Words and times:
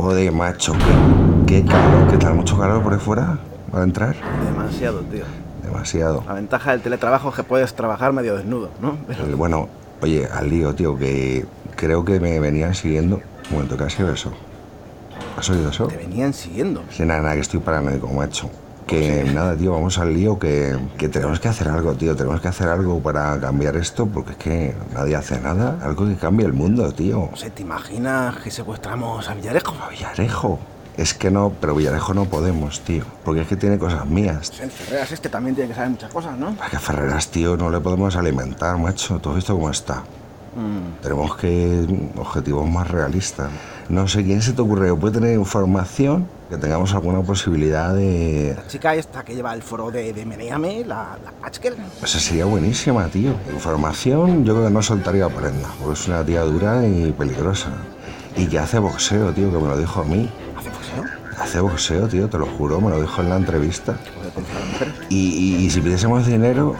Joder, 0.00 0.30
macho, 0.30 0.74
qué, 1.44 1.64
calor, 1.64 2.08
qué 2.08 2.18
tal, 2.18 2.36
mucho 2.36 2.56
calor 2.56 2.80
por 2.84 2.92
ahí 2.92 3.00
fuera 3.00 3.36
para 3.72 3.82
entrar. 3.82 4.14
Demasiado, 4.44 5.00
tío. 5.00 5.24
Demasiado. 5.64 6.22
La 6.24 6.34
ventaja 6.34 6.70
del 6.70 6.82
teletrabajo 6.82 7.30
es 7.30 7.34
que 7.34 7.42
puedes 7.42 7.74
trabajar 7.74 8.12
medio 8.12 8.36
desnudo, 8.36 8.70
¿no? 8.80 8.96
Pero 9.08 9.36
Bueno, 9.36 9.68
oye, 10.00 10.24
al 10.32 10.48
lío, 10.48 10.72
tío, 10.76 10.96
que 10.96 11.44
creo 11.74 12.04
que 12.04 12.20
me 12.20 12.38
venían 12.38 12.76
siguiendo. 12.76 13.16
Un 13.50 13.54
momento, 13.54 13.76
¿qué 13.76 13.84
ha 13.84 13.90
sido 13.90 14.12
eso? 14.12 14.32
¿Has 15.36 15.50
oído 15.50 15.70
eso? 15.70 15.88
te 15.88 15.96
venían 15.96 16.32
siguiendo. 16.32 16.84
Sí, 16.90 17.04
nada, 17.04 17.20
nada, 17.20 17.34
que 17.34 17.40
estoy 17.40 17.58
paranoico, 17.58 18.06
macho. 18.06 18.48
Que 18.88 19.22
nada, 19.34 19.54
tío, 19.54 19.72
vamos 19.72 19.98
al 19.98 20.14
lío, 20.14 20.38
que, 20.38 20.74
que 20.96 21.10
tenemos 21.10 21.38
que 21.40 21.48
hacer 21.48 21.68
algo, 21.68 21.92
tío. 21.92 22.16
Tenemos 22.16 22.40
que 22.40 22.48
hacer 22.48 22.68
algo 22.68 23.00
para 23.00 23.38
cambiar 23.38 23.76
esto, 23.76 24.06
porque 24.06 24.30
es 24.30 24.36
que 24.38 24.74
nadie 24.94 25.14
hace 25.14 25.38
nada. 25.40 25.78
Algo 25.82 26.06
que 26.08 26.16
cambie 26.16 26.46
el 26.46 26.54
mundo, 26.54 26.90
tío. 26.92 27.28
No 27.30 27.36
sé, 27.36 27.50
¿te 27.50 27.60
imaginas 27.60 28.36
que 28.38 28.50
secuestramos 28.50 29.28
a 29.28 29.34
Villarejo? 29.34 29.74
A 29.84 29.90
Villarejo. 29.90 30.58
Es 30.96 31.12
que 31.12 31.30
no, 31.30 31.52
pero 31.60 31.74
Villarejo 31.74 32.14
no 32.14 32.24
podemos, 32.24 32.80
tío. 32.80 33.04
Porque 33.26 33.42
es 33.42 33.46
que 33.46 33.56
tiene 33.56 33.78
cosas 33.78 34.06
mías. 34.06 34.52
El 34.58 34.70
Ferreras 34.70 35.12
este 35.12 35.28
también 35.28 35.54
tiene 35.54 35.68
que 35.68 35.74
saber 35.74 35.90
muchas 35.90 36.10
cosas, 36.10 36.38
¿no? 36.38 36.56
A 36.58 36.70
que 36.70 36.78
Ferreras, 36.78 37.28
tío, 37.28 37.58
no 37.58 37.68
le 37.68 37.80
podemos 37.80 38.16
alimentar, 38.16 38.78
macho. 38.78 39.18
¿Tú 39.18 39.28
has 39.28 39.36
visto 39.36 39.52
cómo 39.54 39.68
está? 39.68 39.96
Mm, 40.56 41.02
Tenemos 41.02 41.36
que 41.36 41.86
objetivos 42.16 42.66
más 42.66 42.90
realistas. 42.90 43.50
No 43.90 44.08
sé, 44.08 44.24
¿quién 44.24 44.40
se 44.40 44.54
te 44.54 44.62
ocurre? 44.62 44.94
¿Puede 44.96 45.20
tener 45.20 45.38
información? 45.38 46.26
Que 46.48 46.56
tengamos 46.56 46.94
alguna 46.94 47.20
posibilidad 47.20 47.92
de... 47.94 48.54
La 48.56 48.66
chica 48.66 48.94
esta 48.94 49.22
que 49.22 49.34
lleva 49.34 49.52
el 49.52 49.62
foro 49.62 49.90
de, 49.90 50.14
de 50.14 50.24
Meneame, 50.24 50.82
la, 50.86 51.18
la 51.22 51.30
Patchker. 51.42 51.76
Esa 52.02 52.18
sería 52.18 52.46
buenísima, 52.46 53.04
tío. 53.08 53.32
Información, 53.52 54.44
yo 54.46 54.54
creo 54.54 54.66
que 54.68 54.72
no 54.72 54.80
soltaría 54.82 55.28
prenda, 55.28 55.68
porque 55.78 56.00
es 56.00 56.08
una 56.08 56.24
tía 56.24 56.40
dura 56.42 56.86
y 56.86 57.12
peligrosa. 57.12 57.68
Y 58.34 58.46
que 58.46 58.58
hace 58.58 58.78
boxeo, 58.78 59.32
tío, 59.32 59.50
que 59.52 59.58
me 59.58 59.68
lo 59.68 59.76
dijo 59.76 60.00
a 60.00 60.04
mí. 60.04 60.30
¿Hace 60.56 60.70
boxeo? 60.70 61.04
Hace 61.38 61.60
boxeo, 61.60 62.08
tío, 62.08 62.28
te 62.30 62.38
lo 62.38 62.46
juro, 62.46 62.80
me 62.80 62.88
lo 62.90 63.00
dijo 63.00 63.20
en 63.20 63.28
la 63.28 63.36
entrevista. 63.36 63.96
Puede. 64.14 64.92
Y, 65.10 65.56
y- 65.60 65.66
y 65.66 65.70
si 65.70 65.80
pidiésemos 65.82 66.26
dinero, 66.26 66.76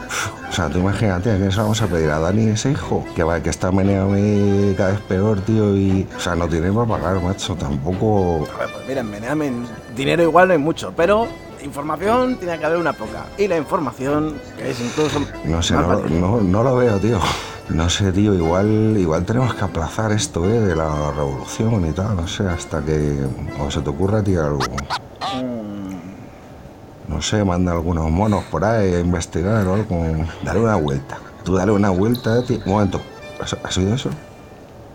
sea, 0.59 0.69
tú 0.69 0.79
imagínate, 0.79 1.31
¿a 1.31 1.37
quién 1.37 1.51
se 1.51 1.61
vamos 1.61 1.81
a 1.81 1.87
pedir? 1.87 2.09
¿A 2.09 2.19
Dani 2.19 2.49
ese 2.49 2.71
hijo? 2.71 3.05
Que 3.15 3.23
va, 3.23 3.41
que 3.41 3.49
está 3.49 3.71
meneame 3.71 4.73
cada 4.75 4.91
vez 4.91 4.99
peor, 5.01 5.39
tío, 5.41 5.75
y... 5.77 6.05
O 6.17 6.19
sea, 6.19 6.35
no 6.35 6.49
tiene 6.49 6.69
para 6.71 6.85
pagar, 6.85 7.21
macho, 7.21 7.55
tampoco... 7.55 8.45
A 8.55 8.59
ver, 8.59 8.73
pues 8.73 8.87
mira, 8.87 9.01
en 9.01 9.09
Meneame 9.09 9.47
en 9.47 9.67
dinero 9.95 10.23
igual 10.23 10.49
no 10.49 10.53
hay 10.53 10.59
mucho, 10.59 10.93
pero 10.97 11.27
información 11.63 12.35
tiene 12.37 12.59
que 12.59 12.65
haber 12.65 12.77
una 12.77 12.91
poca. 12.91 13.25
Y 13.37 13.47
la 13.47 13.57
información 13.57 14.35
que 14.57 14.71
es 14.71 14.81
incluso 14.81 15.21
No 15.45 15.61
sé, 15.61 15.75
no, 15.75 16.41
no 16.41 16.63
lo 16.63 16.75
veo, 16.75 16.99
tío. 16.99 17.19
No 17.69 17.89
sé, 17.89 18.11
tío, 18.11 18.33
igual, 18.33 18.97
igual 18.97 19.23
tenemos 19.23 19.53
que 19.53 19.63
aplazar 19.63 20.11
esto, 20.11 20.43
¿eh? 20.43 20.59
De 20.59 20.75
la 20.75 21.11
revolución 21.11 21.87
y 21.87 21.91
tal, 21.91 22.17
no 22.17 22.27
sé, 22.27 22.47
hasta 22.49 22.83
que... 22.83 23.17
O 23.59 23.71
se 23.71 23.79
te 23.79 23.89
ocurra, 23.89 24.21
tío, 24.21 24.45
algo. 24.45 24.59
No 27.09 27.21
sé, 27.23 27.43
manda 27.43 27.71
algunos 27.71 28.09
monos 28.11 28.43
por 28.45 28.63
ahí 28.63 28.93
a 28.93 28.99
investigar 28.99 29.65
o 29.67 29.73
algo. 29.73 30.05
Dale 30.43 30.59
una 30.59 30.75
vuelta. 30.75 31.17
Tú 31.43 31.55
dale 31.55 31.71
una 31.71 31.89
vuelta, 31.89 32.43
tío. 32.43 32.59
Un 32.65 32.71
momento. 32.71 33.01
¿Has, 33.41 33.57
has 33.63 33.77
oído 33.77 33.95
eso? 33.95 34.09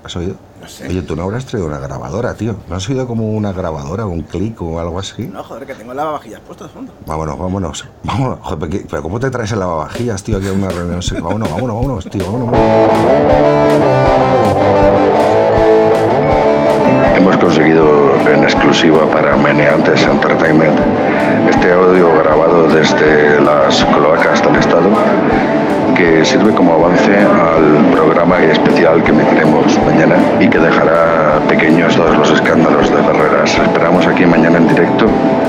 ¿Has 0.04 0.14
oído? 0.16 0.36
No 0.60 0.68
sé. 0.68 0.86
Oye, 0.86 1.02
tú 1.02 1.16
no 1.16 1.24
habrás 1.24 1.44
traído 1.44 1.66
una 1.66 1.78
grabadora, 1.80 2.34
tío. 2.34 2.54
¿No 2.68 2.76
has 2.76 2.88
oído 2.88 3.06
como 3.08 3.28
una 3.32 3.52
grabadora, 3.52 4.06
un 4.06 4.22
clic 4.22 4.62
o 4.62 4.78
algo 4.78 4.98
así? 5.00 5.26
No, 5.26 5.42
joder, 5.42 5.66
que 5.66 5.74
tengo 5.74 5.90
el 5.90 5.96
lavavajillas 5.96 6.40
puesto 6.40 6.64
de 6.64 6.70
fondo. 6.70 6.92
Vámonos, 7.04 7.36
vámonos. 7.38 7.88
Vámonos. 8.04 8.38
Joder, 8.42 8.86
pero, 8.88 9.02
¿cómo 9.02 9.18
te 9.18 9.30
traes 9.30 9.50
el 9.52 9.58
lavavajillas, 9.58 10.22
tío, 10.22 10.36
aquí 10.38 10.46
a 10.46 10.52
una 10.52 10.68
reunión? 10.68 11.00
Vámonos, 11.20 11.50
vámonos, 11.50 11.76
vámonos, 11.76 12.10
tío, 12.10 12.24
vámonos. 12.30 12.54
Hemos 17.16 17.36
conseguido 17.38 18.14
en 18.28 18.44
exclusiva 18.44 19.06
para 19.10 19.36
Meneantes 19.36 20.02
Entertainment 20.02 20.63
mañana 29.94 30.16
y 30.40 30.48
que 30.48 30.58
dejará 30.58 31.38
pequeños 31.48 31.94
todos 31.94 32.16
los 32.18 32.30
escándalos 32.32 32.90
de 32.90 32.96
Ferreras. 32.96 33.56
Esperamos 33.56 34.04
aquí 34.06 34.26
mañana 34.26 34.58
en 34.58 34.66
directo. 34.66 35.06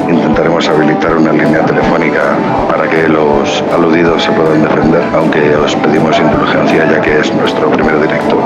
Intentaremos 0.07 0.69
habilitar 0.69 1.17
una 1.17 1.31
línea 1.31 1.65
telefónica 1.65 2.21
para 2.69 2.87
que 2.87 3.07
los 3.07 3.63
aludidos 3.73 4.23
se 4.23 4.31
puedan 4.31 4.61
defender, 4.61 5.01
aunque 5.15 5.55
os 5.55 5.75
pedimos 5.77 6.19
indulgencia 6.19 6.85
ya 6.91 7.01
que 7.01 7.19
es 7.19 7.33
nuestro 7.33 7.71
primer 7.71 7.99
directo. 7.99 8.37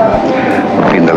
Fin 0.90 1.04
de 1.04 1.12